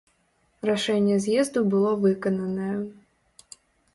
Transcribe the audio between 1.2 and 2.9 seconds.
з'езду было выкананае.